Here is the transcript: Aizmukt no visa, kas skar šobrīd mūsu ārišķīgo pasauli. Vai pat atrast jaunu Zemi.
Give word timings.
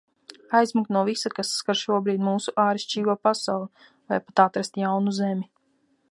Aizmukt 0.59 0.89
no 0.95 1.01
visa, 1.09 1.31
kas 1.39 1.51
skar 1.57 1.79
šobrīd 1.81 2.23
mūsu 2.29 2.53
ārišķīgo 2.63 3.15
pasauli. 3.27 3.85
Vai 4.13 4.19
pat 4.31 4.43
atrast 4.47 4.81
jaunu 4.85 5.15
Zemi. 5.19 5.47